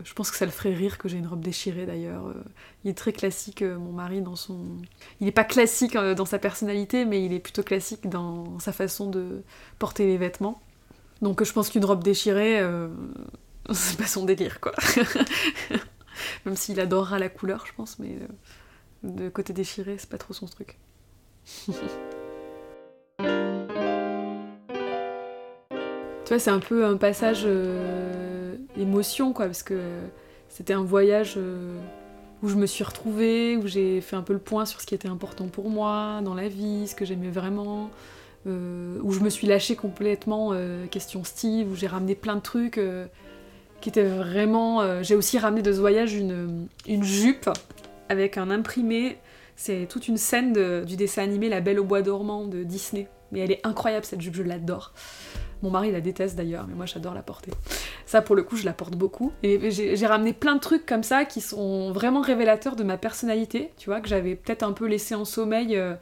je 0.05 0.13
pense 0.13 0.31
que 0.31 0.37
ça 0.37 0.45
le 0.45 0.51
ferait 0.51 0.75
rire 0.75 0.99
que 0.99 1.09
j'ai 1.09 1.19
une 1.19 1.27
robe 1.27 1.43
déchirée 1.43 1.87
d'ailleurs. 1.87 2.35
Il 2.85 2.91
est 2.91 2.99
très 2.99 3.13
classique, 3.13 3.63
mon 3.63 3.93
mari, 3.93 4.21
dans 4.21 4.37
son. 4.37 4.59
Il 5.21 5.27
n'est 5.27 5.33
pas 5.33 5.45
classique 5.45 5.97
dans 5.97 6.25
sa 6.25 6.39
personnalité, 6.39 7.05
mais 7.05 7.25
il 7.25 7.33
est 7.33 7.41
plutôt 7.41 7.63
classique 7.63 8.09
dans 8.09 8.59
sa 8.59 8.73
façon 8.73 9.09
de 9.09 9.43
porter 9.79 10.07
les 10.07 10.19
vêtements. 10.19 10.61
Donc 11.21 11.45
je 11.45 11.53
pense 11.53 11.71
qu'une 11.71 11.85
robe 11.85 12.03
déchirée, 12.03 12.61
c'est 13.73 13.99
pas 13.99 14.07
son 14.07 14.25
délire 14.25 14.61
quoi. 14.61 14.73
Même 16.45 16.57
s'il 16.57 16.79
adorera 16.81 17.19
la 17.19 17.29
couleur, 17.29 17.65
je 17.67 17.73
pense, 17.75 17.99
mais 17.99 18.17
de 19.03 19.29
côté 19.29 19.53
déchiré, 19.53 19.97
c'est 19.99 20.09
pas 20.09 20.19
trop 20.19 20.35
son 20.35 20.47
truc. 20.47 20.79
tu 21.67 21.75
vois, 26.29 26.39
c'est 26.39 26.51
un 26.51 26.61
peu 26.61 26.85
un 26.85 26.97
passage 26.97 27.43
euh, 27.45 28.57
émotion, 28.77 29.33
quoi, 29.33 29.47
parce 29.47 29.63
que 29.63 29.81
c'était 30.49 30.75
un 30.75 30.85
voyage 30.85 31.35
euh, 31.37 31.79
où 32.43 32.49
je 32.49 32.57
me 32.57 32.67
suis 32.67 32.85
retrouvée, 32.85 33.57
où 33.57 33.67
j'ai 33.67 34.01
fait 34.01 34.17
un 34.17 34.23
peu 34.23 34.33
le 34.33 34.39
point 34.39 34.67
sur 34.67 34.81
ce 34.81 34.87
qui 34.87 34.95
était 34.95 35.09
important 35.09 35.47
pour 35.47 35.71
moi 35.71 36.21
dans 36.25 36.35
la 36.35 36.49
vie, 36.49 36.89
ce 36.89 36.95
que 36.95 37.05
j'aimais 37.05 37.31
vraiment, 37.31 37.91
euh, 38.47 38.99
où 39.03 39.13
je 39.13 39.21
me 39.21 39.31
suis 39.31 39.47
lâchée 39.47 39.77
complètement, 39.77 40.51
euh, 40.53 40.87
question 40.87 41.23
Steve, 41.23 41.71
où 41.71 41.77
j'ai 41.77 41.87
ramené 41.87 42.17
plein 42.17 42.35
de 42.35 42.41
trucs 42.41 42.79
euh, 42.79 43.07
qui 43.81 43.89
étaient 43.89 44.03
vraiment... 44.03 45.03
j'ai 45.03 45.15
aussi 45.15 45.39
ramené 45.39 45.63
de 45.63 45.73
ce 45.73 45.81
voyage 45.81 46.15
une 46.15 46.69
jupe 47.03 47.51
avec 48.13 48.39
un 48.39 48.51
imprimé, 48.51 49.19
c'est 49.57 49.87
toute 49.89 50.07
une 50.07 50.19
scène 50.19 50.53
du 50.85 50.97
dessin 50.97 51.23
animé 51.23 51.49
La 51.49 51.61
Belle 51.61 51.81
au 51.81 51.85
Bois 51.85 52.03
dormant 52.03 52.47
de 52.47 52.63
Disney. 52.63 53.09
Mais 53.33 53.41
elle 53.41 53.51
est 53.51 53.67
incroyable 53.67 54.05
cette 54.05 54.21
jupe, 54.21 54.35
je 54.35 54.43
l'adore. 54.43 54.93
Mon 55.63 55.71
mari 55.71 55.91
la 55.93 56.01
déteste 56.01 56.37
d'ailleurs, 56.37 56.67
mais 56.69 56.75
moi 56.75 56.87
j'adore 56.87 57.15
la 57.15 57.23
porter. 57.23 57.53
Ça 58.05 58.21
pour 58.21 58.37
le 58.37 58.43
coup, 58.43 58.57
je 58.57 58.65
la 58.65 58.73
porte 58.73 58.97
beaucoup. 58.97 59.33
Et 59.43 59.71
j'ai 59.71 60.07
ramené 60.07 60.33
plein 60.33 60.57
de 60.57 60.61
trucs 60.61 60.85
comme 60.85 61.03
ça 61.03 61.25
qui 61.25 61.41
sont 61.41 61.93
vraiment 61.93 62.21
révélateurs 62.21 62.77
de 62.77 62.85
ma 62.85 62.99
personnalité, 62.99 63.71
tu 63.79 63.89
vois, 63.89 64.01
que 64.01 64.09
j'avais 64.09 64.35
peut-être 64.35 64.65
un 64.65 64.73
peu 64.73 64.87
laissé 64.87 65.15
en 65.15 65.25
sommeil 65.25 65.77
euh, 65.77 65.95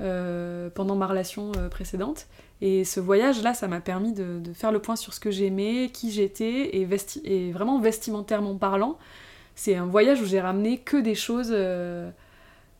euh, 0.00 0.70
pendant 0.70 0.94
ma 0.94 1.06
relation 1.06 1.52
euh, 1.58 1.68
précédente. 1.68 2.26
Et 2.62 2.84
ce 2.84 3.00
voyage-là, 3.00 3.52
ça 3.52 3.68
m'a 3.68 3.80
permis 3.80 4.12
de, 4.12 4.40
faire 4.54 4.70
le 4.70 4.78
point 4.78 4.94
sur 4.94 5.12
ce 5.12 5.20
que 5.20 5.30
j'aimais, 5.30 5.90
qui 5.92 6.12
j'étais, 6.12 6.76
et, 6.76 6.88
et, 7.24 7.52
vraiment 7.52 7.80
vestimentairement 7.80 8.54
parlant. 8.56 8.96
C'est 9.62 9.74
un 9.74 9.84
voyage 9.84 10.22
où 10.22 10.24
j'ai 10.24 10.40
ramené 10.40 10.78
que 10.78 10.96
des 10.96 11.14
choses 11.14 11.52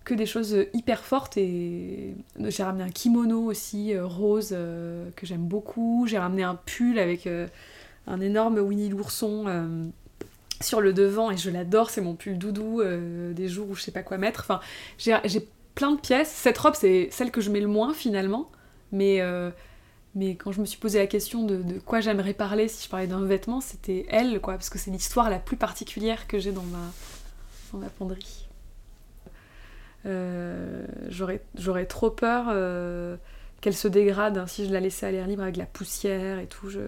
que 0.05 0.15
des 0.15 0.27
choses 0.27 0.57
hyper 0.73 1.05
fortes 1.05 1.37
et 1.37 2.15
j'ai 2.39 2.63
ramené 2.63 2.85
un 2.85 2.91
kimono 2.91 3.45
aussi 3.45 3.95
euh, 3.95 4.07
rose 4.07 4.51
euh, 4.53 5.09
que 5.17 5.27
j'aime 5.27 5.47
beaucoup. 5.47 6.07
J'ai 6.09 6.19
ramené 6.19 6.43
un 6.43 6.55
pull 6.55 6.99
avec 6.99 7.27
euh, 7.27 7.47
un 8.07 8.21
énorme 8.21 8.59
Winnie 8.59 8.89
l'ourson 8.89 9.45
sur 10.61 10.81
le 10.81 10.93
devant 10.93 11.31
et 11.31 11.37
je 11.37 11.49
l'adore, 11.51 11.91
c'est 11.91 12.01
mon 12.01 12.15
pull 12.15 12.39
doudou 12.39 12.83
des 12.83 13.49
jours 13.49 13.71
où 13.71 13.75
je 13.75 13.83
sais 13.83 13.93
pas 13.93 14.03
quoi 14.03 14.19
mettre. 14.19 14.41
Enfin, 14.41 14.61
j'ai 14.99 15.49
plein 15.75 15.93
de 15.93 16.01
pièces. 16.01 16.31
Cette 16.31 16.59
robe, 16.59 16.75
c'est 16.75 17.09
celle 17.11 17.31
que 17.31 17.41
je 17.41 17.51
mets 17.51 17.61
le 17.61 17.69
moins 17.69 17.95
finalement, 17.95 18.51
mais, 18.91 19.23
mais 20.15 20.35
quand 20.35 20.51
je 20.51 20.61
me 20.61 20.67
suis 20.67 20.79
posé 20.79 20.99
la 20.99 21.07
question 21.07 21.45
de, 21.45 21.79
quoi 21.79 22.01
j'aimerais 22.01 22.35
parler 22.35 22.67
si 22.69 22.85
je 22.85 22.91
parlais 22.91 23.07
d'un 23.07 23.25
vêtement, 23.25 23.61
c'était 23.61 24.07
elle, 24.09 24.41
quoi, 24.41 24.55
parce 24.55 24.71
que 24.71 24.79
c'est 24.79 24.91
l'histoire 24.91 25.31
la 25.31 25.39
plus 25.39 25.57
particulière 25.57 26.27
que 26.27 26.39
j'ai 26.39 26.53
dans 26.53 26.65
ma, 26.65 26.93
dans 27.73 27.79
ma. 27.79 27.87
Euh, 30.07 30.87
j'aurais 31.09 31.87
trop 31.87 32.11
peur 32.11 32.47
euh, 32.49 33.17
qu'elle 33.61 33.77
se 33.77 33.87
dégrade 33.87 34.39
hein, 34.39 34.47
si 34.47 34.67
je 34.67 34.73
la 34.73 34.81
laissais 34.81 35.07
à 35.07 35.11
l'air 35.13 35.27
libre 35.27 35.43
avec 35.43 35.57
la 35.57 35.67
poussière 35.67 36.39
et 36.39 36.47
tout. 36.47 36.71
Je, 36.71 36.81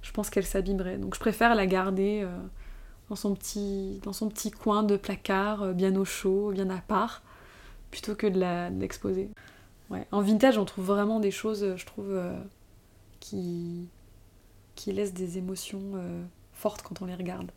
je 0.00 0.12
pense 0.12 0.30
qu'elle 0.30 0.46
s'abîmerait. 0.46 0.96
Donc 0.96 1.14
je 1.14 1.20
préfère 1.20 1.54
la 1.54 1.66
garder 1.66 2.22
euh, 2.24 2.38
dans, 3.10 3.16
son 3.16 3.34
petit, 3.34 4.00
dans 4.04 4.14
son 4.14 4.30
petit 4.30 4.50
coin 4.50 4.84
de 4.84 4.96
placard, 4.96 5.74
bien 5.74 5.94
au 5.96 6.06
chaud, 6.06 6.52
bien 6.52 6.70
à 6.70 6.78
part, 6.78 7.22
plutôt 7.90 8.14
que 8.14 8.26
de 8.26 8.80
l'exposer. 8.80 9.28
En 10.12 10.20
vintage, 10.20 10.58
on 10.58 10.64
trouve 10.64 10.84
vraiment 10.86 11.18
des 11.20 11.30
choses, 11.30 11.76
je 11.76 11.86
trouve, 11.86 12.20
qui, 13.20 13.88
qui 14.74 14.92
laissent 14.92 15.14
des 15.14 15.38
émotions 15.38 15.92
fortes 16.52 16.82
quand 16.82 17.00
on 17.02 17.06
les 17.06 17.14
regarde 17.14 17.50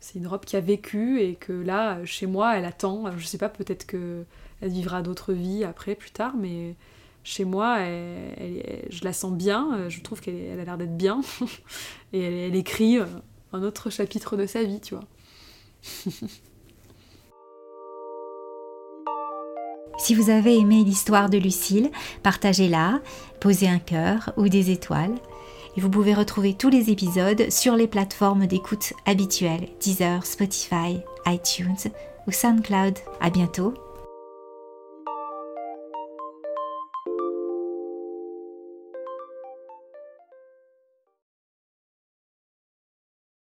c'est 0.00 0.18
une 0.18 0.26
robe 0.26 0.44
qui 0.44 0.56
a 0.56 0.60
vécu 0.60 1.20
et 1.20 1.34
que 1.34 1.52
là, 1.52 2.04
chez 2.04 2.26
moi, 2.26 2.56
elle 2.56 2.64
attend. 2.64 3.16
Je 3.18 3.26
sais 3.26 3.38
pas, 3.38 3.50
peut-être 3.50 3.86
que 3.86 4.24
elle 4.62 4.70
vivra 4.70 5.02
d'autres 5.02 5.32
vies 5.32 5.64
après, 5.64 5.94
plus 5.94 6.10
tard, 6.10 6.34
mais 6.36 6.74
chez 7.22 7.44
moi, 7.44 7.78
je 7.78 9.04
la 9.04 9.12
sens 9.12 9.32
bien. 9.32 9.88
Je 9.88 10.00
trouve 10.00 10.20
qu'elle 10.20 10.58
a 10.58 10.64
l'air 10.64 10.78
d'être 10.78 10.96
bien. 10.96 11.20
et 12.12 12.46
elle, 12.46 12.56
écrit 12.56 12.98
euh, 12.98 13.06
un 13.52 13.62
autre 13.62 13.90
chapitre 13.90 14.36
de 14.36 14.46
sa 14.46 14.64
vie, 14.64 14.80
tu 14.80 14.94
vois. 14.94 15.04
Si 20.00 20.14
vous 20.14 20.30
avez 20.30 20.56
aimé 20.56 20.82
l'histoire 20.82 21.28
de 21.28 21.36
Lucille, 21.36 21.90
partagez-la, 22.22 23.00
posez 23.38 23.68
un 23.68 23.78
cœur 23.78 24.32
ou 24.38 24.48
des 24.48 24.70
étoiles 24.70 25.14
et 25.76 25.80
vous 25.80 25.90
pouvez 25.90 26.14
retrouver 26.14 26.54
tous 26.54 26.70
les 26.70 26.90
épisodes 26.90 27.50
sur 27.50 27.76
les 27.76 27.86
plateformes 27.86 28.46
d'écoute 28.46 28.94
habituelles 29.04 29.68
Deezer, 29.78 30.24
Spotify, 30.24 31.00
iTunes 31.26 31.90
ou 32.26 32.32
SoundCloud. 32.32 32.98
À 33.20 33.28
bientôt 33.28 33.74